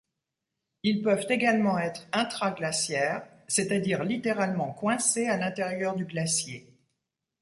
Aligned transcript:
Ils 0.81 1.03
peuvent 1.03 1.27
également 1.29 1.77
être 1.77 2.07
intra-glaciaire, 2.11 3.21
c'est-à-dire, 3.47 4.03
littéralement 4.03 4.73
coincé 4.73 5.27
à 5.27 5.37
l'intérieur 5.37 5.95
du 5.95 6.05
glacier. 6.05 6.75